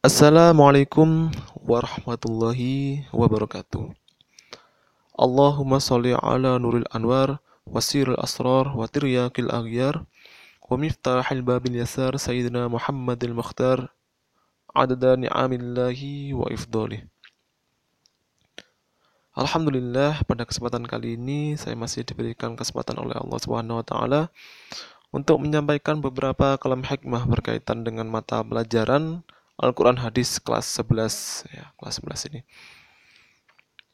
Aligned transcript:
Assalamualaikum 0.00 1.28
warahmatullahi 1.60 3.04
wabarakatuh. 3.12 3.92
Allahumma 5.20 5.76
sholli 5.84 6.16
ala 6.16 6.56
nuril 6.56 6.88
anwar 6.88 7.44
wasiril 7.68 8.16
asrar 8.16 8.72
wa 8.72 8.88
tiryakil 8.88 9.52
aghyar 9.52 10.08
miftahil 10.78 11.42
babil 11.42 11.80
yasar 11.80 12.14
sayyidina 12.14 12.70
Muhammadil 12.70 13.34
Mukhtar 13.34 13.90
adada 14.70 15.18
ni'amillahi 15.18 16.36
wa 16.36 16.46
ifdolih. 16.52 17.06
Alhamdulillah 19.34 20.26
pada 20.26 20.42
kesempatan 20.42 20.84
kali 20.84 21.14
ini 21.14 21.54
saya 21.54 21.78
masih 21.78 22.02
diberikan 22.02 22.58
kesempatan 22.58 22.98
oleh 22.98 23.14
Allah 23.14 23.38
Subhanahu 23.38 23.78
wa 23.80 23.86
taala 23.86 24.22
untuk 25.10 25.42
menyampaikan 25.42 25.98
beberapa 25.98 26.58
kalam 26.58 26.82
hikmah 26.82 27.26
berkaitan 27.26 27.82
dengan 27.86 28.10
mata 28.10 28.42
pelajaran 28.42 29.22
Al-Quran 29.58 30.02
Hadis 30.02 30.38
kelas 30.42 30.66
11 30.78 31.50
ya, 31.50 31.64
kelas 31.78 32.02
11 32.02 32.28
ini. 32.30 32.40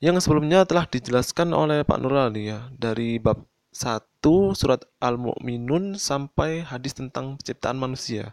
Yang 0.01 0.29
sebelumnya 0.29 0.69
telah 0.69 0.85
dijelaskan 0.85 1.57
oleh 1.57 1.83
Pak 1.83 1.99
Nurali 2.05 2.53
ya 2.53 2.69
dari 2.77 3.17
bab 3.17 3.49
1 3.77 4.01
surat 4.57 4.81
Al-Mu'minun 5.05 6.01
sampai 6.01 6.65
hadis 6.65 6.97
tentang 6.97 7.37
penciptaan 7.37 7.77
manusia. 7.77 8.33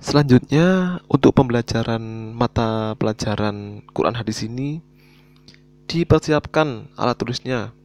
Selanjutnya 0.00 0.96
untuk 1.12 1.36
pembelajaran 1.36 2.32
mata 2.32 2.96
pelajaran 2.96 3.84
Quran 3.92 4.16
Hadis 4.16 4.40
ini 4.46 4.80
dipersiapkan 5.84 6.96
alat 6.96 7.16
tulisnya. 7.20 7.76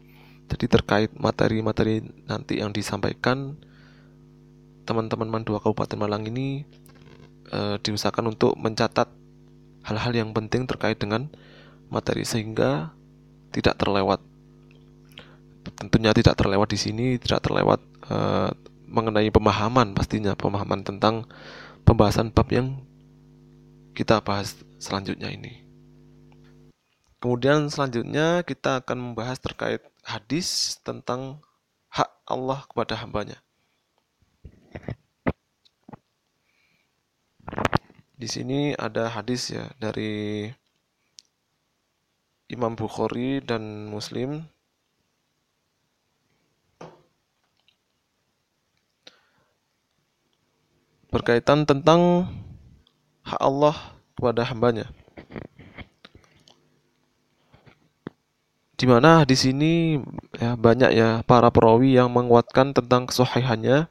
Jadi 0.48 0.66
terkait 0.72 1.12
materi-materi 1.20 2.06
nanti 2.30 2.64
yang 2.64 2.72
disampaikan 2.72 3.60
teman-teman 4.88 5.28
Mandua 5.28 5.60
Kabupaten 5.60 6.00
Malang 6.00 6.24
ini 6.30 6.64
eh, 7.52 7.76
diusahakan 7.82 8.38
untuk 8.38 8.56
mencatat 8.56 9.10
hal-hal 9.84 10.14
yang 10.16 10.32
penting 10.32 10.64
terkait 10.64 10.96
dengan 10.96 11.28
materi 11.92 12.24
sehingga 12.24 12.96
tidak 13.52 13.76
terlewat. 13.82 14.33
Tentunya 15.64 16.12
tidak 16.12 16.36
terlewat 16.36 16.68
di 16.68 16.80
sini, 16.80 17.16
tidak 17.16 17.48
terlewat 17.48 17.80
eh, 18.12 18.52
mengenai 18.94 19.34
pemahaman 19.34 19.98
pastinya 19.98 20.38
pemahaman 20.38 20.86
tentang 20.86 21.26
pembahasan 21.82 22.30
bab 22.30 22.46
yang 22.54 22.78
kita 23.98 24.22
bahas 24.22 24.54
selanjutnya 24.78 25.34
ini. 25.34 25.66
Kemudian 27.18 27.72
selanjutnya 27.72 28.44
kita 28.44 28.84
akan 28.84 29.00
membahas 29.00 29.40
terkait 29.40 29.82
hadis 30.04 30.78
tentang 30.84 31.40
hak 31.88 32.12
Allah 32.28 32.68
kepada 32.68 33.00
hambanya. 33.00 33.40
Di 38.14 38.28
sini 38.28 38.76
ada 38.76 39.10
hadis 39.10 39.52
ya 39.52 39.72
dari 39.80 40.52
Imam 42.52 42.78
Bukhari 42.78 43.40
dan 43.42 43.88
Muslim 43.90 44.46
berkaitan 51.14 51.70
tentang 51.70 52.26
hak 53.22 53.38
Allah 53.38 53.78
kepada 54.18 54.42
hambanya. 54.50 54.90
Di 58.74 58.90
mana 58.90 59.22
di 59.24 59.38
sini 59.38 60.02
ya 60.42 60.58
banyak 60.58 60.92
ya 60.92 61.22
para 61.24 61.54
perawi 61.54 61.96
yang 61.96 62.10
menguatkan 62.10 62.74
tentang 62.74 63.06
kesohihannya 63.06 63.86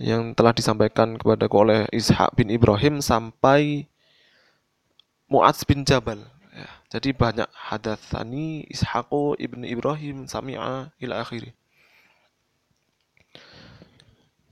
yang 0.00 0.32
telah 0.32 0.56
disampaikan 0.56 1.20
kepadaku 1.20 1.54
oleh 1.60 1.80
Ishak 1.92 2.32
bin 2.32 2.48
Ibrahim 2.48 3.04
sampai 3.04 3.84
Mu'adz 5.28 5.68
bin 5.68 5.84
Jabal. 5.84 6.24
Ya, 6.50 6.68
jadi 6.98 7.12
banyak 7.12 7.46
hadatsani 7.52 8.64
Ishaqu 8.72 9.36
ibn 9.36 9.62
Ibrahim 9.62 10.24
sami'a 10.24 10.90
ila 10.96 11.14
akhiri. 11.20 11.52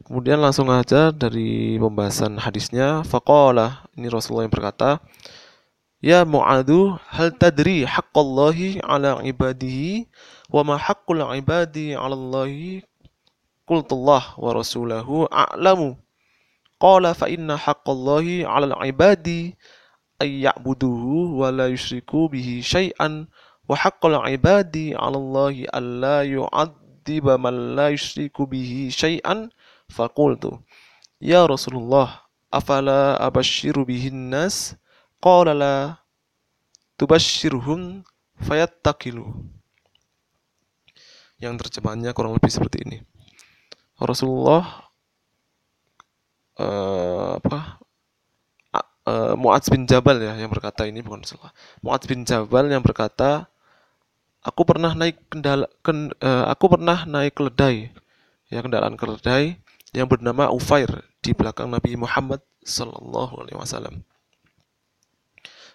Kemudian 0.09 0.41
langsung 0.41 0.73
aja 0.73 1.13
dari 1.13 1.77
pembahasan 1.77 2.41
hadisnya, 2.41 3.05
faqala 3.05 3.85
ini 3.93 4.09
Rasulullah 4.09 4.49
yang 4.49 4.57
berkata, 4.57 5.05
Ya 6.01 6.25
Mu'adu, 6.25 6.97
hal 7.13 7.37
tadri 7.37 7.85
haqqallahi 7.85 8.81
ala 8.81 9.21
ibadihi 9.21 10.09
wa 10.49 10.65
ma 10.65 10.81
haqqul 10.81 11.21
ibadi 11.37 11.93
ala 11.93 12.17
Allahi 12.17 12.81
Qultullah 13.69 14.33
wa 14.41 14.57
rasulahu 14.57 15.29
a'lamu. 15.29 16.01
Qala 16.81 17.13
fa 17.13 17.29
inna 17.29 17.61
haqqallahi 17.61 18.49
'alal 18.49 18.81
'ibadi 18.81 19.53
ay 20.25 20.49
ya'buduhu 20.49 21.37
wa 21.37 21.53
la 21.53 21.69
yusyriku 21.69 22.33
bihi 22.33 22.65
syai'an 22.65 23.29
wa 23.69 23.77
haqqul 23.77 24.17
'ibadi 24.25 24.97
'ala 24.97 25.21
Allahi 25.21 25.69
alla 25.69 26.25
yu'adziba 26.25 27.37
man 27.37 27.77
la 27.77 27.93
yusyriku 27.93 28.49
bihi 28.49 28.89
syai'an 28.89 29.53
faqultu 29.89 30.61
ya 31.19 31.45
Rasulullah 31.45 32.25
afala 32.49 33.19
abashiru 33.21 33.85
bihin 33.85 34.33
nas? 34.33 34.79
Qala 35.19 35.51
la 35.51 35.75
tubashshirhum 36.95 38.07
fayattaqilu. 38.39 39.27
Yang 41.39 41.55
terjemahannya 41.67 42.11
kurang 42.15 42.35
lebih 42.35 42.51
seperti 42.51 42.87
ini. 42.87 42.99
Rasulullah 43.99 44.87
uh, 46.59 47.39
apa? 47.43 47.83
Uh, 49.09 49.33
Muadz 49.41 49.73
bin 49.73 49.89
Jabal 49.89 50.21
ya 50.21 50.37
yang 50.37 50.53
berkata 50.53 50.85
ini 50.85 51.01
bukan 51.01 51.25
Rasulullah. 51.25 51.55
Muadz 51.81 52.05
bin 52.05 52.29
Jabal 52.29 52.69
yang 52.69 52.85
berkata, 52.85 53.49
aku 54.45 54.69
pernah 54.69 54.93
naik 54.93 55.17
kendala, 55.33 55.65
ken, 55.81 56.13
uh, 56.21 56.45
aku 56.53 56.77
pernah 56.77 57.09
naik 57.09 57.33
keledai, 57.33 57.89
ya 58.53 58.61
kendaraan 58.61 59.01
keledai 59.01 59.57
yang 59.99 60.07
bernama 60.07 60.47
Ufair 60.55 60.87
di 61.19 61.35
belakang 61.35 61.75
Nabi 61.75 61.99
Muhammad 61.99 62.39
Sallallahu 62.63 63.43
Alaihi 63.43 63.59
Wasallam. 63.59 64.07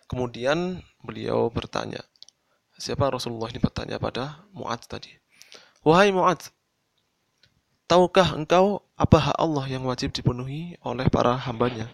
Kemudian 0.08 0.80
beliau 1.04 1.52
bertanya, 1.52 2.00
siapa 2.80 3.12
Rasulullah 3.12 3.52
ini 3.52 3.60
bertanya 3.60 4.00
pada 4.00 4.48
Muadz 4.56 4.88
tadi. 4.88 5.12
Wahai 5.84 6.16
Muadz, 6.16 6.56
Tahukah 7.84 8.40
engkau 8.40 8.80
apa 8.96 9.20
hak 9.20 9.38
Allah 9.38 9.68
yang 9.68 9.84
wajib 9.84 10.16
dipenuhi 10.16 10.80
oleh 10.88 11.12
para 11.12 11.36
hambanya? 11.36 11.92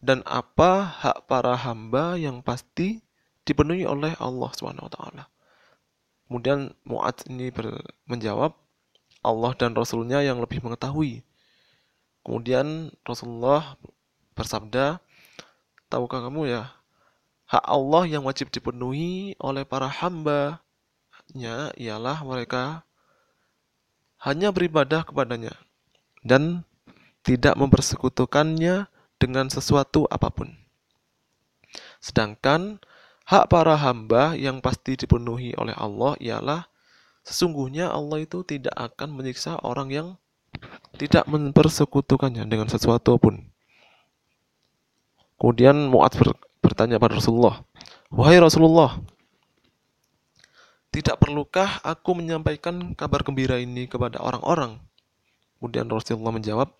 Dan 0.00 0.24
apa 0.24 0.82
hak 0.82 1.28
para 1.28 1.52
hamba 1.52 2.16
yang 2.16 2.40
pasti 2.40 3.04
dipenuhi 3.44 3.84
oleh 3.84 4.16
Allah 4.16 4.50
SWT? 4.56 4.98
Kemudian 6.26 6.74
Mu'ad 6.88 7.28
ini 7.28 7.52
menjawab, 8.08 8.56
Allah 9.26 9.52
dan 9.58 9.74
Rasulnya 9.74 10.22
yang 10.22 10.38
lebih 10.38 10.62
mengetahui. 10.62 11.26
Kemudian 12.22 12.94
Rasulullah 13.02 13.74
bersabda, 14.38 15.02
tahukah 15.90 16.30
kamu 16.30 16.50
ya, 16.50 16.70
hak 17.50 17.64
Allah 17.66 18.02
yang 18.06 18.22
wajib 18.22 18.50
dipenuhi 18.50 19.34
oleh 19.42 19.66
para 19.66 19.90
hambanya 19.90 20.54
ialah 21.74 22.22
mereka 22.22 22.86
hanya 24.22 24.50
beribadah 24.50 25.06
kepadanya 25.06 25.54
dan 26.26 26.66
tidak 27.22 27.54
mempersekutukannya 27.54 28.90
dengan 29.18 29.46
sesuatu 29.50 30.06
apa 30.10 30.30
pun. 30.30 30.50
Sedangkan 32.02 32.78
hak 33.26 33.50
para 33.50 33.74
hamba 33.74 34.38
yang 34.38 34.62
pasti 34.62 34.94
dipenuhi 34.94 35.54
oleh 35.58 35.74
Allah 35.74 36.14
ialah 36.22 36.70
sesungguhnya 37.26 37.90
Allah 37.90 38.22
itu 38.22 38.46
tidak 38.46 38.72
akan 38.78 39.18
menyiksa 39.18 39.58
orang 39.66 39.90
yang 39.90 40.08
tidak 40.94 41.26
mempersekutukannya 41.26 42.46
dengan 42.46 42.70
sesuatu 42.70 43.18
pun. 43.18 43.42
Kemudian 45.36 45.90
Mu'ad 45.90 46.16
bertanya 46.62 46.96
pada 46.96 47.18
Rasulullah, 47.18 47.60
"Wahai 48.08 48.40
Rasulullah, 48.40 49.02
tidak 50.96 51.20
perlukah 51.20 51.82
aku 51.84 52.16
menyampaikan 52.16 52.96
kabar 52.96 53.20
gembira 53.20 53.60
ini 53.60 53.84
kepada 53.84 54.16
orang-orang? 54.16 54.80
Kemudian 55.60 55.92
Rasulullah 55.92 56.32
menjawab, 56.32 56.72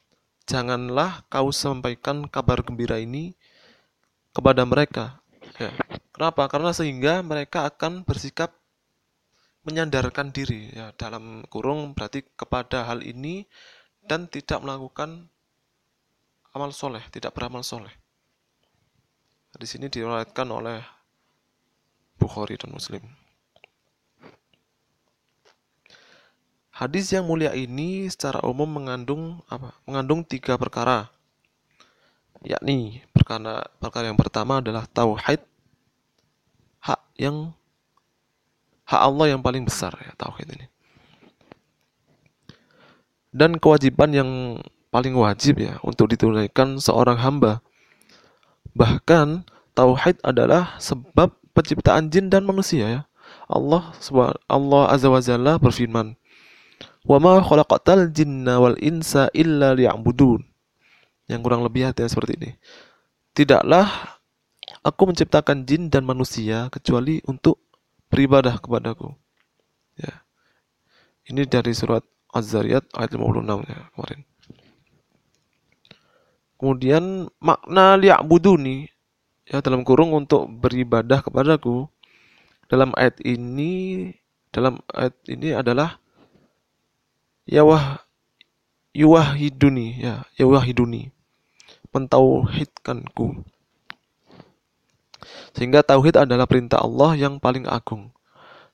janganlah 0.49 1.27
kau 1.29 1.53
sampaikan 1.53 2.25
kabar 2.25 2.65
gembira 2.65 2.97
ini 2.97 3.37
kepada 4.33 4.65
mereka. 4.65 5.21
Ya. 5.61 5.69
Kenapa? 6.17 6.49
Karena 6.49 6.73
sehingga 6.73 7.21
mereka 7.21 7.69
akan 7.69 8.09
bersikap 8.09 8.57
menyandarkan 9.67 10.31
diri 10.31 10.71
ya 10.71 10.95
dalam 10.95 11.43
kurung 11.51 11.93
berarti 11.93 12.23
kepada 12.39 12.87
hal 12.87 13.03
ini 13.03 13.43
dan 14.07 14.31
tidak 14.31 14.63
melakukan 14.63 15.27
amal 16.55 16.71
soleh, 16.71 17.03
tidak 17.11 17.35
beramal 17.35 17.67
soleh. 17.67 17.91
Di 19.59 19.67
sini 19.67 19.91
diriwayatkan 19.91 20.47
oleh 20.47 20.81
Bukhari 22.17 22.55
dan 22.57 22.73
Muslim. 22.73 23.03
Hadis 26.77 27.09
yang 27.09 27.25
mulia 27.25 27.57
ini 27.57 28.05
secara 28.07 28.45
umum 28.45 28.69
mengandung 28.69 29.41
apa? 29.49 29.73
Mengandung 29.89 30.21
tiga 30.23 30.61
perkara. 30.61 31.09
Yakni 32.45 33.01
perkara 33.17 33.65
perkara 33.81 34.13
yang 34.13 34.21
pertama 34.21 34.61
adalah 34.61 34.85
tauhid 34.85 35.41
hak 36.85 37.01
yang 37.17 37.57
hak 38.87 39.01
Allah 39.03 39.35
yang 39.35 39.43
paling 39.43 39.67
besar 39.67 39.93
ya 39.99 40.15
tauhid 40.15 40.47
ini. 40.55 40.67
Dan 43.37 43.61
kewajiban 43.61 44.11
yang 44.17 44.31
paling 44.89 45.13
wajib 45.13 45.61
ya 45.61 45.77
untuk 45.85 46.09
ditunaikan 46.09 46.81
seorang 46.81 47.21
hamba. 47.21 47.61
Bahkan 48.73 49.45
tauhid 49.77 50.23
adalah 50.25 50.79
sebab 50.81 51.35
penciptaan 51.53 52.09
jin 52.09 52.33
dan 52.33 52.49
manusia 52.49 52.87
ya. 52.89 53.03
Allah 53.51 53.93
Allah 54.49 54.83
Azza 54.89 55.13
wa 55.13 55.21
Jalla 55.21 55.59
berfirman, 55.61 56.17
Wa 57.07 57.19
ma 57.21 57.39
khalaqatal 57.43 58.11
jinna 58.11 58.59
wal 58.59 58.79
insa 58.81 59.29
illa 59.37 59.77
liya'budun. 59.77 60.43
Yang 61.27 61.41
kurang 61.43 61.63
lebih 61.67 61.91
artinya 61.91 62.11
seperti 62.11 62.39
ini. 62.39 62.51
Tidaklah 63.37 64.17
aku 64.81 65.13
menciptakan 65.13 65.67
jin 65.67 65.91
dan 65.91 66.07
manusia 66.07 66.71
kecuali 66.71 67.21
untuk 67.27 67.66
beribadah 68.11 68.59
kepadaku. 68.61 69.15
Ya. 69.99 70.23
Ini 71.27 71.47
dari 71.49 71.73
surat 71.75 72.07
Az-Zariyat 72.31 72.87
ayat 72.95 73.11
56 73.17 73.67
ya 73.67 73.81
kemarin. 73.95 74.21
Kemudian 76.57 77.05
makna 77.41 78.01
liya'buduni 78.01 78.89
ya 79.45 79.61
dalam 79.61 79.85
kurung 79.85 80.17
untuk 80.17 80.49
beribadah 80.49 81.21
kepadaku 81.21 81.87
dalam 82.67 82.91
ayat 82.99 83.21
ini 83.23 84.11
dalam 84.51 84.81
ayat 84.91 85.15
ini 85.29 85.55
adalah 85.55 86.01
Yawah 87.47 88.03
yuwahiduni 88.91 90.03
ya 90.03 90.27
yuwahiduni 90.35 91.15
mentauhidkanku 91.95 93.47
sehingga 95.53 95.83
tauhid 95.83 96.17
adalah 96.17 96.45
perintah 96.45 96.81
Allah 96.81 97.17
yang 97.17 97.41
paling 97.41 97.65
agung 97.69 98.13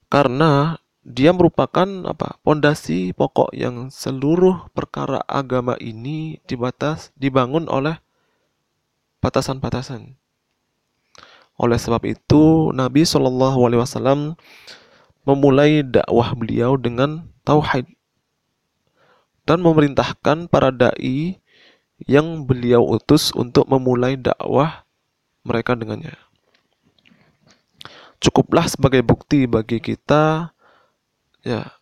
karena 0.09 0.79
dia 1.03 1.35
merupakan 1.35 1.89
apa 2.07 2.39
pondasi 2.47 3.11
pokok 3.11 3.51
yang 3.51 3.91
seluruh 3.91 4.71
perkara 4.71 5.19
agama 5.27 5.75
ini 5.83 6.39
dibatas 6.47 7.11
dibangun 7.19 7.67
oleh 7.67 7.99
batasan-batasan 9.19 10.15
oleh 11.59 11.79
sebab 11.79 12.03
itu 12.07 12.71
Nabi 12.75 13.03
Shallallahu 13.03 13.59
Alaihi 13.67 13.83
Wasallam 13.83 14.21
memulai 15.23 15.87
dakwah 15.87 16.35
beliau 16.35 16.75
dengan 16.75 17.27
tauhid 17.47 17.87
dan 19.47 19.59
memerintahkan 19.63 20.47
para 20.47 20.71
dai 20.71 21.39
yang 22.07 22.47
beliau 22.47 22.83
utus 22.83 23.31
untuk 23.35 23.67
memulai 23.71 24.19
dakwah 24.19 24.87
mereka 25.47 25.75
dengannya. 25.79 26.15
Cukuplah 28.23 28.71
sebagai 28.71 29.03
bukti 29.03 29.51
bagi 29.51 29.83
kita 29.83 30.55
ya 31.43 31.75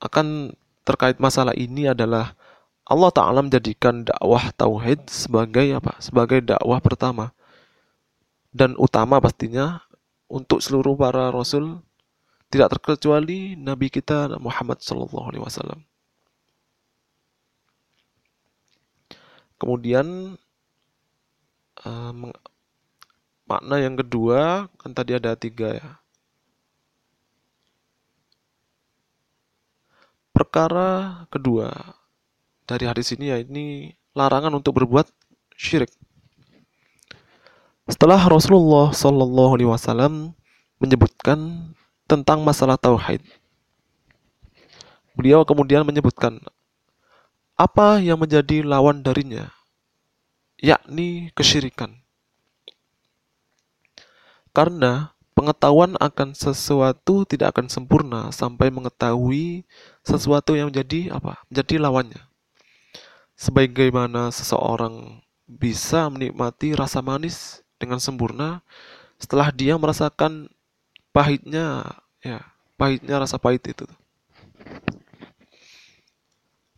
akan 0.00 0.56
terkait 0.88 1.20
masalah 1.20 1.52
ini 1.52 1.92
adalah 1.92 2.32
Allah 2.88 3.12
Ta'ala 3.12 3.44
menjadikan 3.44 4.02
dakwah 4.02 4.50
tauhid 4.56 5.06
sebagai 5.12 5.76
apa? 5.76 5.94
Sebagai 6.00 6.40
dakwah 6.42 6.80
pertama 6.80 7.30
dan 8.50 8.74
utama 8.80 9.22
pastinya 9.22 9.84
untuk 10.26 10.58
seluruh 10.58 10.98
para 10.98 11.30
rasul 11.30 11.84
tidak 12.50 12.74
terkecuali 12.74 13.54
Nabi 13.54 13.94
kita 13.94 14.34
Muhammad 14.42 14.82
Sallallahu 14.82 15.26
Alaihi 15.30 15.44
Wasallam. 15.46 15.80
Kemudian 19.60 20.34
uh, 21.86 22.12
makna 23.50 23.82
yang 23.82 23.98
kedua 23.98 24.70
kan 24.78 24.94
tadi 24.94 25.18
ada 25.18 25.34
tiga 25.34 25.74
ya. 25.74 25.90
Perkara 30.30 31.26
kedua 31.34 31.98
dari 32.70 32.86
hadis 32.86 33.10
ini 33.10 33.34
ya 33.34 33.42
ini 33.42 33.90
larangan 34.14 34.54
untuk 34.54 34.78
berbuat 34.78 35.10
syirik. 35.58 35.90
Setelah 37.90 38.22
Rasulullah 38.30 38.94
Shallallahu 38.94 39.58
Alaihi 39.58 39.70
Wasallam 39.70 40.30
menyebutkan 40.78 41.70
tentang 42.06 42.46
masalah 42.46 42.78
tauhid, 42.78 43.20
beliau 45.18 45.42
kemudian 45.42 45.82
menyebutkan 45.82 46.38
apa 47.58 48.00
yang 48.00 48.16
menjadi 48.16 48.64
lawan 48.64 49.04
darinya, 49.04 49.52
yakni 50.56 51.28
kesyirikan. 51.36 51.99
Karena 54.50 55.14
pengetahuan 55.32 55.94
akan 55.96 56.34
sesuatu 56.34 57.24
tidak 57.24 57.56
akan 57.56 57.70
sempurna 57.70 58.28
sampai 58.34 58.68
mengetahui 58.68 59.64
sesuatu 60.02 60.58
yang 60.58 60.68
menjadi 60.68 61.14
apa? 61.14 61.40
Menjadi 61.48 61.74
lawannya. 61.80 62.22
Sebagaimana 63.38 64.28
seseorang 64.34 65.24
bisa 65.48 66.12
menikmati 66.12 66.76
rasa 66.76 67.00
manis 67.00 67.64
dengan 67.80 67.98
sempurna 67.98 68.60
setelah 69.16 69.48
dia 69.50 69.74
merasakan 69.80 70.52
pahitnya 71.10 71.88
ya, 72.20 72.44
pahitnya 72.76 73.18
rasa 73.18 73.40
pahit 73.40 73.64
itu 73.66 73.88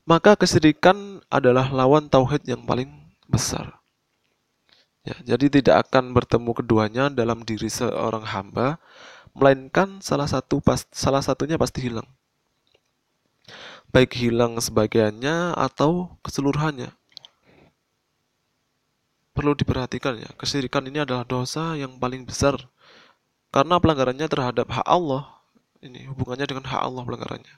maka 0.03 0.35
kesyirikan 0.35 1.23
adalah 1.31 1.71
lawan 1.71 2.11
tauhid 2.11 2.43
yang 2.47 2.63
paling 2.67 2.91
besar. 3.31 3.82
Ya, 5.03 5.35
jadi 5.35 5.51
tidak 5.51 5.91
akan 5.91 6.15
bertemu 6.15 6.51
keduanya 6.55 7.05
dalam 7.11 7.43
diri 7.43 7.67
seorang 7.67 8.23
hamba, 8.23 8.79
melainkan 9.35 9.99
salah 9.99 10.31
satu 10.31 10.63
pas, 10.63 10.87
salah 10.95 11.19
satunya 11.19 11.59
pasti 11.59 11.83
hilang. 11.83 12.07
Baik 13.91 14.15
hilang 14.15 14.57
sebagiannya 14.63 15.59
atau 15.59 16.15
keseluruhannya. 16.23 16.95
Perlu 19.33 19.59
diperhatikan 19.59 20.23
ya, 20.23 20.31
kesyirikan 20.39 20.87
ini 20.87 21.03
adalah 21.03 21.27
dosa 21.27 21.75
yang 21.75 21.99
paling 21.99 22.23
besar 22.23 22.55
karena 23.51 23.83
pelanggarannya 23.83 24.29
terhadap 24.31 24.71
hak 24.71 24.87
Allah. 24.87 25.29
Ini 25.83 26.07
hubungannya 26.15 26.47
dengan 26.47 26.63
hak 26.69 26.79
Allah 26.79 27.03
pelanggarannya. 27.03 27.55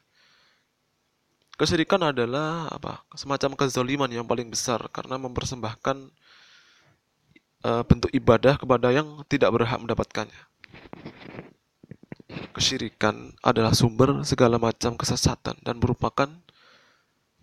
Kesyirikan 1.55 2.03
adalah 2.03 2.73
apa? 2.73 3.05
Semacam 3.15 3.55
kezaliman 3.55 4.11
yang 4.11 4.27
paling 4.27 4.49
besar 4.49 4.81
karena 4.91 5.21
mempersembahkan 5.21 6.11
uh, 7.65 7.83
bentuk 7.83 8.13
ibadah 8.13 8.61
kepada 8.61 8.93
yang 8.93 9.25
tidak 9.27 9.51
berhak 9.51 9.81
mendapatkannya. 9.81 10.43
Kesyirikan 12.55 13.35
adalah 13.43 13.75
sumber 13.75 14.23
segala 14.23 14.61
macam 14.61 14.95
kesesatan 14.95 15.59
dan 15.65 15.81
merupakan 15.81 16.29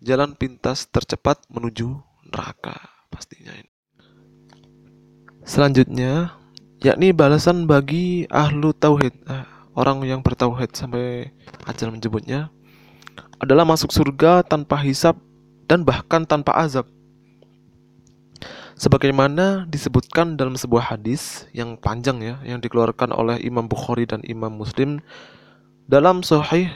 jalan 0.00 0.32
pintas 0.38 0.88
tercepat 0.88 1.42
menuju 1.52 2.00
neraka 2.32 2.74
pastinya 3.12 3.52
ini. 3.52 3.70
Selanjutnya, 5.42 6.38
yakni 6.80 7.10
balasan 7.10 7.66
bagi 7.66 8.24
ahlu 8.30 8.72
tauhid, 8.72 9.14
eh, 9.26 9.46
orang 9.74 10.06
yang 10.06 10.20
bertauhid 10.22 10.72
sampai 10.72 11.34
ajal 11.66 11.90
menyebutnya 11.90 12.48
adalah 13.42 13.66
masuk 13.66 13.90
surga 13.90 14.46
tanpa 14.46 14.78
hisap 14.80 15.18
dan 15.66 15.82
bahkan 15.82 16.22
tanpa 16.22 16.54
azab. 16.62 16.86
Sebagaimana 18.82 19.62
disebutkan 19.70 20.34
dalam 20.34 20.58
sebuah 20.58 20.90
hadis 20.90 21.46
yang 21.54 21.78
panjang 21.78 22.18
ya, 22.18 22.42
yang 22.42 22.58
dikeluarkan 22.58 23.14
oleh 23.14 23.38
Imam 23.38 23.70
Bukhari 23.70 24.10
dan 24.10 24.26
Imam 24.26 24.50
Muslim 24.50 24.98
dalam 25.86 26.26
Sahih 26.26 26.66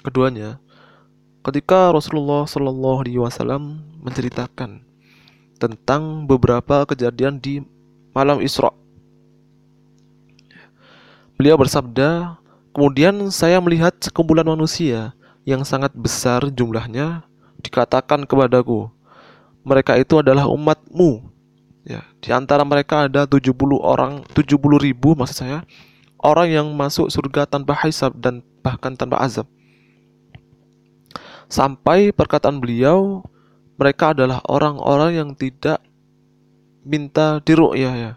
keduanya, 0.00 0.56
ketika 1.44 1.92
Rasulullah 1.92 2.48
Shallallahu 2.48 3.04
Alaihi 3.04 3.20
Wasallam 3.20 3.84
menceritakan 4.00 4.88
tentang 5.60 6.24
beberapa 6.24 6.88
kejadian 6.88 7.36
di 7.36 7.60
malam 8.16 8.40
Isra. 8.40 8.72
Beliau 11.36 11.60
bersabda, 11.60 12.40
kemudian 12.72 13.28
saya 13.28 13.60
melihat 13.60 13.92
sekumpulan 14.00 14.48
manusia 14.48 15.12
yang 15.44 15.60
sangat 15.60 15.92
besar 15.92 16.48
jumlahnya 16.48 17.28
dikatakan 17.60 18.24
kepadaku, 18.24 18.88
mereka 19.60 20.00
itu 20.00 20.24
adalah 20.24 20.48
umatmu. 20.48 21.33
Ya, 21.84 22.00
di 22.24 22.32
antara 22.32 22.64
mereka 22.64 23.04
ada 23.06 23.28
70 23.28 23.52
orang, 23.76 24.24
70 24.32 24.56
ribu 24.80 25.12
maksud 25.12 25.44
saya, 25.44 25.68
orang 26.24 26.48
yang 26.48 26.66
masuk 26.72 27.12
surga 27.12 27.44
tanpa 27.44 27.76
hisab 27.84 28.16
dan 28.16 28.40
bahkan 28.64 28.96
tanpa 28.96 29.20
azab. 29.20 29.44
sampai 31.48 32.10
perkataan 32.10 32.58
beliau 32.58 33.22
mereka 33.76 34.10
adalah 34.16 34.40
orang-orang 34.48 35.12
yang 35.14 35.30
tidak 35.34 35.78
minta 36.84 37.38
diru'yah 37.42 37.94
ya 37.94 38.12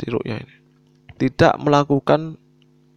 diru'yah 0.00 0.38
ini 0.42 0.56
tidak 1.16 1.54
melakukan 1.62 2.36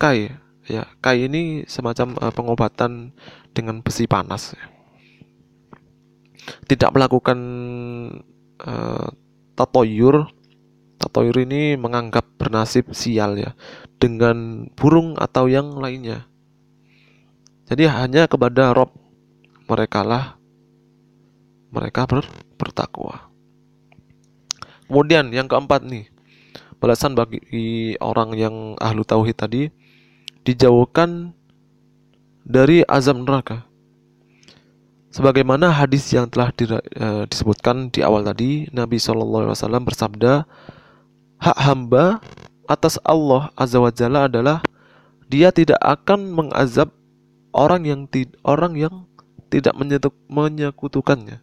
kai 0.01 0.33
ya 0.65 0.83
kai 0.99 1.29
ini 1.29 1.63
semacam 1.69 2.17
uh, 2.19 2.33
pengobatan 2.33 3.13
dengan 3.55 3.79
besi 3.85 4.09
panas 4.09 4.57
ya. 4.57 4.65
tidak 6.65 6.89
melakukan 6.91 7.37
uh, 8.65 9.09
tatoyur. 9.55 10.29
Tatoyur 10.95 11.43
ini 11.43 11.75
menganggap 11.75 12.23
bernasib 12.39 12.95
sial 12.95 13.35
ya 13.35 13.51
dengan 13.99 14.67
burung 14.79 15.19
atau 15.19 15.51
yang 15.51 15.75
lainnya. 15.75 16.23
Jadi 17.67 17.89
hanya 17.89 18.31
kepada 18.31 18.71
Rob 18.71 18.95
mereka 19.65 20.05
lah 20.05 20.37
mereka 21.73 22.07
ber, 22.07 22.23
bertakwa. 22.55 23.27
Kemudian 24.87 25.33
yang 25.33 25.49
keempat 25.49 25.83
nih 25.83 26.07
balasan 26.79 27.17
bagi 27.17 27.97
orang 27.99 28.37
yang 28.37 28.55
ahlu 28.77 29.01
tauhid 29.01 29.35
tadi 29.35 29.73
dijauhkan 30.45 31.33
dari 32.45 32.85
azab 32.85 33.25
neraka 33.25 33.65
sebagaimana 35.15 35.71
hadis 35.71 36.11
yang 36.11 36.27
telah 36.27 36.51
di, 36.51 36.67
uh, 36.67 37.23
disebutkan 37.31 37.87
di 37.87 38.03
awal 38.03 38.27
tadi 38.27 38.67
Nabi 38.75 38.99
SAW 38.99 39.55
bersabda 39.87 40.43
hak 41.39 41.57
hamba 41.63 42.19
atas 42.67 42.99
Allah 43.07 43.47
azza 43.55 43.79
wajalla 43.79 44.27
adalah 44.27 44.59
dia 45.31 45.55
tidak 45.55 45.79
akan 45.79 46.35
mengazab 46.35 46.91
orang 47.55 47.87
yang 47.87 48.01
orang 48.43 48.75
yang 48.75 48.93
tidak 49.47 49.71
menyekutukannya 50.27 51.39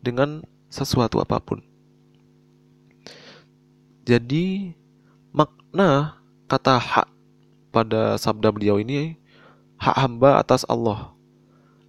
dengan 0.00 0.40
sesuatu 0.72 1.20
apa 1.20 1.36
pun. 1.36 1.60
Jadi 4.06 4.72
makna 5.34 6.16
kata 6.48 6.78
hak 6.80 7.08
pada 7.74 8.16
sabda 8.16 8.48
beliau 8.54 8.80
ini 8.80 9.18
hak 9.76 9.96
hamba 9.98 10.40
atas 10.40 10.64
Allah 10.70 11.12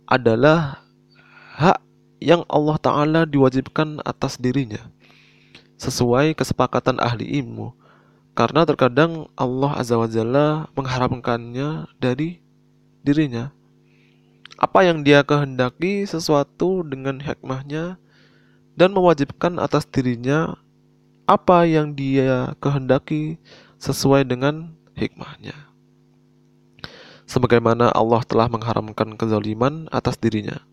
adalah 0.10 0.87
hak 1.58 1.82
yang 2.22 2.46
Allah 2.46 2.78
Ta'ala 2.78 3.22
diwajibkan 3.26 4.06
atas 4.06 4.38
dirinya 4.38 4.94
sesuai 5.82 6.38
kesepakatan 6.38 7.02
ahli 7.02 7.26
ilmu 7.42 7.74
karena 8.38 8.62
terkadang 8.70 9.26
Allah 9.34 9.74
Azza 9.82 9.98
wa 9.98 10.06
Jalla 10.06 10.70
mengharapkannya 10.78 11.90
dari 11.98 12.38
dirinya 13.02 13.50
apa 14.58 14.86
yang 14.86 15.02
dia 15.02 15.26
kehendaki 15.26 16.06
sesuatu 16.06 16.86
dengan 16.86 17.22
hikmahnya 17.22 17.98
dan 18.78 18.90
mewajibkan 18.94 19.58
atas 19.58 19.90
dirinya 19.90 20.58
apa 21.26 21.66
yang 21.66 21.94
dia 21.98 22.54
kehendaki 22.62 23.38
sesuai 23.78 24.26
dengan 24.26 24.74
hikmahnya. 24.98 25.54
Sebagaimana 27.28 27.92
Allah 27.92 28.24
telah 28.24 28.48
mengharamkan 28.48 29.20
kezaliman 29.20 29.92
atas 29.92 30.16
dirinya. 30.16 30.64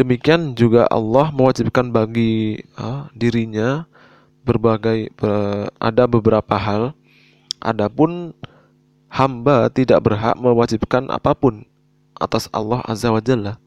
Demikian 0.00 0.56
juga 0.56 0.88
Allah 0.88 1.28
mewajibkan 1.28 1.92
bagi 1.92 2.56
uh, 2.80 3.04
dirinya 3.12 3.84
berbagai 4.48 5.12
ber, 5.12 5.68
ada 5.76 6.08
beberapa 6.08 6.56
hal. 6.56 6.96
Adapun 7.60 8.32
hamba 9.12 9.68
tidak 9.68 10.00
berhak 10.00 10.40
mewajibkan 10.40 11.04
apa 11.12 11.36
pun 11.36 11.68
atas 12.16 12.48
Allah 12.48 12.80
Azza 12.88 13.12
wa 13.12 13.20
Jalla. 13.20 13.60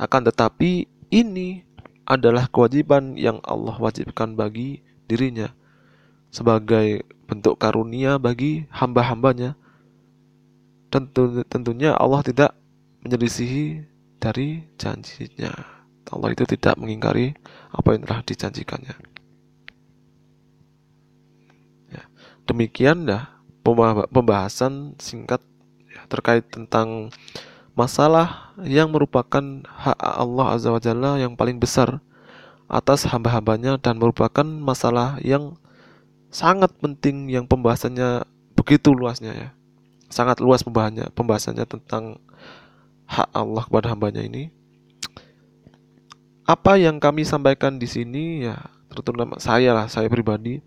Akan 0.00 0.24
tetapi 0.24 0.88
ini 1.12 1.68
adalah 2.08 2.48
kewajiban 2.48 3.20
yang 3.20 3.36
Allah 3.44 3.76
wajibkan 3.76 4.32
bagi 4.32 4.80
dirinya 5.04 5.52
sebagai 6.32 7.04
bentuk 7.28 7.60
karunia 7.60 8.16
bagi 8.16 8.64
hamba-hambanya. 8.72 9.52
Tentu, 10.88 11.44
tentunya 11.44 11.92
Allah 11.92 12.24
tidak 12.24 12.56
menyelisihi 13.04 13.91
dari 14.22 14.62
janjinya. 14.78 15.50
Allah 16.12 16.36
itu 16.36 16.44
tidak 16.44 16.76
mengingkari 16.76 17.32
apa 17.72 17.96
yang 17.96 18.04
telah 18.04 18.20
dijanjikannya. 18.20 18.96
Ya. 21.88 22.04
Demikian 22.44 23.08
dah 23.08 23.32
pembahasan 24.12 24.92
singkat 25.00 25.40
ya, 25.88 26.04
terkait 26.12 26.44
tentang 26.52 27.08
masalah 27.72 28.52
yang 28.60 28.92
merupakan 28.92 29.64
hak 29.64 29.96
Allah 29.96 30.46
Azza 30.52 30.68
wa 30.68 30.82
Jalla 30.82 31.16
yang 31.16 31.32
paling 31.32 31.56
besar 31.56 32.04
atas 32.68 33.08
hamba-hambanya 33.08 33.80
dan 33.80 33.96
merupakan 33.96 34.44
masalah 34.44 35.16
yang 35.24 35.56
sangat 36.28 36.72
penting 36.80 37.32
yang 37.32 37.48
pembahasannya 37.48 38.28
begitu 38.52 38.92
luasnya 38.92 39.32
ya. 39.32 39.48
Sangat 40.12 40.44
luas 40.44 40.60
pembahasannya, 40.60 41.08
pembahasannya 41.16 41.64
tentang 41.64 42.20
hak 43.12 43.28
Allah 43.36 43.62
kepada 43.68 43.92
hambanya 43.92 44.24
ini. 44.24 44.48
Apa 46.48 46.80
yang 46.80 46.96
kami 46.96 47.28
sampaikan 47.28 47.76
di 47.76 47.84
sini 47.84 48.48
ya 48.48 48.56
terutama 48.88 49.36
saya 49.36 49.76
lah, 49.76 49.86
saya 49.88 50.08
pribadi 50.08 50.64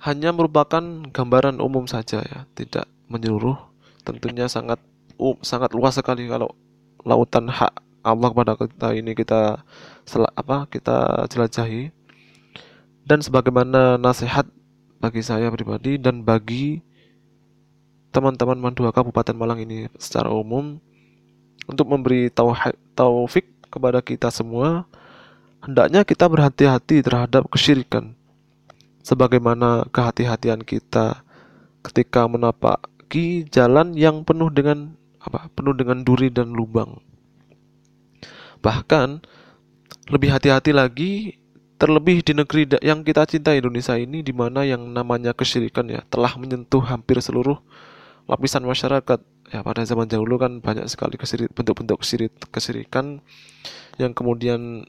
hanya 0.00 0.32
merupakan 0.32 0.80
gambaran 1.12 1.60
umum 1.60 1.84
saja 1.84 2.24
ya, 2.24 2.48
tidak 2.56 2.88
menyeluruh. 3.12 3.58
Tentunya 4.00 4.48
sangat 4.48 4.80
um, 5.20 5.36
sangat 5.44 5.76
luas 5.76 5.92
sekali 5.92 6.24
kalau 6.24 6.56
lautan 7.04 7.52
hak 7.52 7.84
Allah 8.00 8.32
kepada 8.32 8.56
kita 8.56 8.96
ini 8.96 9.12
kita 9.12 9.60
sel, 10.08 10.24
apa 10.24 10.64
kita 10.72 11.28
jelajahi. 11.28 11.92
Dan 13.04 13.20
sebagaimana 13.20 14.00
nasihat 14.00 14.48
bagi 15.04 15.20
saya 15.20 15.52
pribadi 15.52 16.00
dan 16.00 16.24
bagi 16.24 16.80
teman-teman 18.10 18.58
Mandua 18.58 18.90
Kabupaten 18.90 19.34
Malang 19.34 19.62
ini 19.62 19.86
secara 19.98 20.30
umum 20.34 20.78
untuk 21.66 21.86
memberi 21.86 22.30
taufik 22.94 23.46
kepada 23.70 24.02
kita 24.02 24.34
semua 24.34 24.86
hendaknya 25.62 26.02
kita 26.02 26.26
berhati-hati 26.26 27.06
terhadap 27.06 27.46
kesyirikan 27.46 28.18
sebagaimana 29.06 29.86
kehati-hatian 29.94 30.66
kita 30.66 31.22
ketika 31.80 32.28
menapaki 32.28 33.48
jalan 33.48 33.96
yang 33.96 34.22
penuh 34.22 34.52
dengan 34.52 34.94
apa? 35.20 35.48
penuh 35.52 35.76
dengan 35.76 36.00
duri 36.00 36.32
dan 36.32 36.52
lubang. 36.52 37.00
Bahkan 38.60 39.24
lebih 40.12 40.30
hati-hati 40.32 40.72
lagi 40.72 41.12
terlebih 41.80 42.20
di 42.20 42.36
negeri 42.36 42.68
yang 42.84 43.00
kita 43.00 43.24
cintai 43.24 43.64
Indonesia 43.64 43.96
ini 43.96 44.20
di 44.20 44.36
mana 44.36 44.68
yang 44.68 44.84
namanya 44.92 45.32
kesyirikan 45.32 45.88
ya 45.88 46.04
telah 46.12 46.36
menyentuh 46.36 46.84
hampir 46.84 47.16
seluruh 47.24 47.56
lapisan 48.28 48.64
masyarakat. 48.66 49.20
Ya 49.50 49.66
pada 49.66 49.82
zaman 49.82 50.06
dahulu 50.06 50.38
kan 50.38 50.62
banyak 50.62 50.86
sekali 50.86 51.18
kesirik, 51.18 51.50
bentuk-bentuk 51.50 51.98
kesirik, 51.98 52.30
kesirikan 52.54 53.18
yang 53.98 54.14
kemudian 54.14 54.86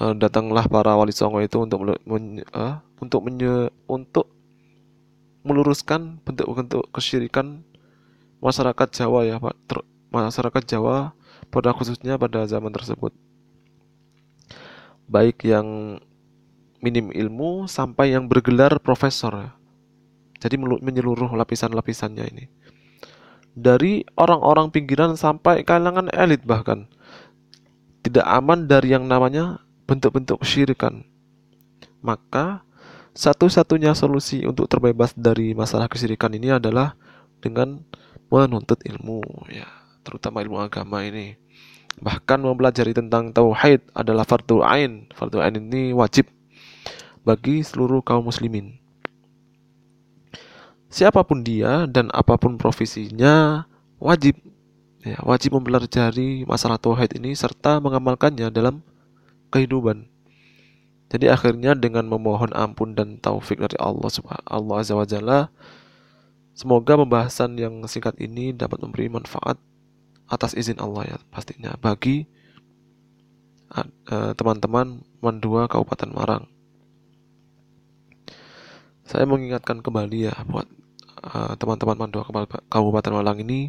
uh, 0.00 0.16
datanglah 0.16 0.64
para 0.64 0.96
wali 0.96 1.12
songo 1.12 1.44
itu 1.44 1.60
untuk 1.60 1.84
men, 1.84 2.40
uh, 2.56 2.80
untuk 2.96 3.20
menye, 3.28 3.68
untuk 3.84 4.32
meluruskan 5.44 6.16
bentuk-bentuk 6.24 6.88
kesyirikan 6.96 7.60
masyarakat 8.40 8.88
Jawa 8.88 9.28
ya 9.28 9.36
Pak. 9.36 9.54
Ter, 9.68 9.78
masyarakat 10.08 10.62
Jawa 10.64 11.12
pada 11.52 11.76
khususnya 11.76 12.16
pada 12.16 12.48
zaman 12.48 12.72
tersebut. 12.72 13.12
Baik 15.04 15.44
yang 15.44 16.00
minim 16.80 17.12
ilmu 17.12 17.68
sampai 17.68 18.16
yang 18.16 18.24
bergelar 18.24 18.80
profesor. 18.80 19.52
Jadi 20.40 20.56
menyeluruh 20.56 21.28
lapisan-lapisannya 21.36 22.24
ini 22.32 22.48
dari 23.54 24.06
orang-orang 24.14 24.70
pinggiran 24.70 25.18
sampai 25.18 25.66
kalangan 25.66 26.10
elit 26.14 26.42
bahkan 26.46 26.86
tidak 28.00 28.24
aman 28.24 28.64
dari 28.70 28.94
yang 28.94 29.04
namanya 29.10 29.60
bentuk-bentuk 29.84 30.40
kesyirikan 30.40 31.04
maka 32.00 32.64
satu-satunya 33.12 33.92
solusi 33.92 34.46
untuk 34.48 34.70
terbebas 34.70 35.12
dari 35.18 35.52
masalah 35.52 35.90
kesyirikan 35.90 36.32
ini 36.32 36.56
adalah 36.56 36.96
dengan 37.42 37.84
menuntut 38.32 38.80
ilmu 38.86 39.20
ya, 39.50 39.68
terutama 40.06 40.40
ilmu 40.40 40.56
agama 40.62 41.04
ini. 41.04 41.36
Bahkan 42.00 42.40
mempelajari 42.40 42.96
tentang 42.96 43.34
tauhid 43.34 43.84
adalah 43.92 44.24
fardu 44.24 44.64
ain. 44.64 45.10
Fardu 45.12 45.42
ain 45.42 45.58
ini 45.60 45.92
wajib 45.92 46.30
bagi 47.26 47.60
seluruh 47.60 48.00
kaum 48.00 48.24
muslimin. 48.24 48.79
Siapa 50.90 51.22
pun 51.22 51.46
dia 51.46 51.86
dan 51.86 52.10
apa 52.10 52.34
pun 52.34 52.58
profesinya 52.58 53.64
wajib 54.02 54.34
ya, 55.06 55.22
wajib 55.22 55.54
mempelajari 55.54 56.42
masalah 56.44 56.82
tauhid 56.82 57.14
ini 57.14 57.32
serta 57.38 57.78
mengamalkannya 57.78 58.50
dalam 58.50 58.82
kehidupan. 59.54 60.10
Jadi 61.10 61.26
akhirnya 61.30 61.78
dengan 61.78 62.06
memohon 62.06 62.50
ampun 62.54 62.94
dan 62.98 63.18
taufik 63.18 63.58
dari 63.62 63.78
Allah 63.78 64.10
Subhanahu 64.10 64.74
Azza 64.78 64.94
wa 64.94 65.06
Jalla 65.06 65.50
Semoga 66.60 66.98
pembahasan 66.98 67.56
yang 67.56 67.80
singkat 67.88 68.20
ini 68.20 68.52
dapat 68.52 68.84
memberi 68.84 69.08
manfaat 69.08 69.56
atas 70.28 70.52
izin 70.52 70.76
Allah 70.76 71.16
ya 71.16 71.18
pastinya 71.32 71.72
bagi 71.80 72.28
eh, 73.80 74.32
teman-teman 74.36 75.00
Mandua 75.24 75.72
Kabupaten 75.72 76.10
Marang. 76.12 76.44
Saya 79.08 79.24
mengingatkan 79.24 79.80
kembali 79.80 80.30
ya 80.30 80.36
buat 80.44 80.68
teman-teman 81.60 81.96
uh, 81.96 82.00
Mandua 82.00 82.22
Kabupaten 82.72 83.12
Malang 83.12 83.38
ini 83.44 83.68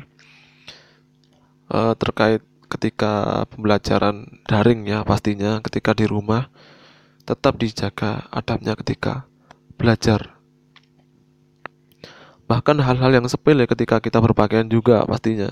uh, 1.68 1.94
terkait 2.00 2.44
ketika 2.72 3.44
pembelajaran 3.52 4.44
daring 4.48 4.88
ya 4.88 5.04
pastinya 5.04 5.60
ketika 5.60 5.92
di 5.92 6.08
rumah 6.08 6.48
tetap 7.28 7.60
dijaga 7.60 8.32
adabnya 8.32 8.80
ketika 8.80 9.28
belajar. 9.76 10.40
Bahkan 12.48 12.84
hal-hal 12.84 13.12
yang 13.16 13.28
sepele 13.28 13.68
ketika 13.68 14.00
kita 14.04 14.20
berpakaian 14.20 14.68
juga 14.68 15.04
pastinya 15.08 15.52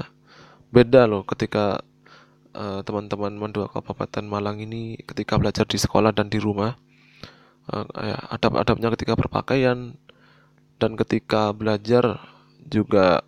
beda 0.69 1.09
loh 1.09 1.25
ketika 1.25 1.81
uh, 2.55 2.79
teman-teman 2.83 3.35
Mandua 3.35 3.67
Kabupaten 3.71 4.23
Malang 4.23 4.61
ini 4.63 4.99
ketika 5.03 5.35
belajar 5.39 5.65
di 5.65 5.79
sekolah 5.79 6.13
dan 6.13 6.29
di 6.29 6.37
rumah 6.37 6.77
uh, 7.71 7.85
ya, 7.95 8.17
adab-adabnya 8.35 8.93
ketika 8.95 9.17
berpakaian 9.17 9.97
dan 10.79 10.95
ketika 10.95 11.51
belajar 11.51 12.17
juga 12.65 13.21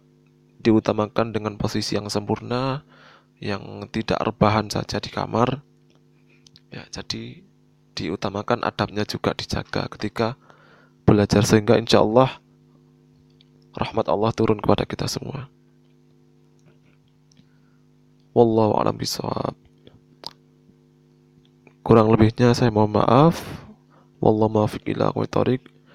diutamakan 0.64 1.36
dengan 1.36 1.60
posisi 1.60 2.00
yang 2.00 2.08
sempurna 2.08 2.88
yang 3.42 3.86
tidak 3.90 4.22
rebahan 4.22 4.70
saja 4.70 5.02
di 5.02 5.10
kamar 5.10 5.62
ya 6.72 6.88
jadi 6.88 7.44
diutamakan 7.94 8.64
adabnya 8.64 9.04
juga 9.04 9.36
dijaga 9.36 9.92
ketika 9.92 10.40
belajar 11.04 11.44
sehingga 11.44 11.76
insya 11.76 12.00
Allah 12.00 12.40
rahmat 13.76 14.08
Allah 14.12 14.32
turun 14.36 14.60
kepada 14.60 14.84
kita 14.84 15.08
semua. 15.08 15.48
Wallahu 18.32 18.80
a'lam 18.80 18.96
bishawab. 18.96 19.56
Kurang 21.84 22.08
lebihnya 22.16 22.56
saya 22.56 22.72
mohon 22.72 22.96
maaf. 22.96 23.44
Wallahu 24.24 24.62
muwaffiq 24.62 24.88
ila 24.96 25.12